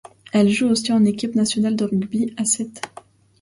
[0.33, 2.81] Elle joue aussi en équipe nationale de rugby à sept.